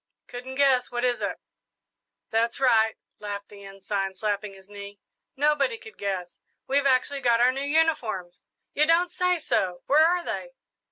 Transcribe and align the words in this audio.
"Couldn't 0.25 0.55
guess 0.55 0.89
what 0.89 1.03
is 1.03 1.21
it?" 1.21 1.39
"That's 2.31 2.59
right," 2.59 2.95
laughed 3.19 3.49
the 3.49 3.63
Ensign, 3.63 4.15
slapping 4.15 4.55
his 4.55 4.67
knee; 4.67 4.99
"nobody 5.37 5.77
could 5.77 5.95
guess. 5.99 6.37
We've 6.65 6.87
actually 6.87 7.21
got 7.21 7.39
our 7.39 7.51
new 7.51 7.61
uniforms!" 7.61 8.41
"You 8.73 8.87
don't 8.87 9.11
say 9.11 9.37
so! 9.37 9.83
Where 9.85 10.03
are 10.07 10.23
they?" 10.25 10.55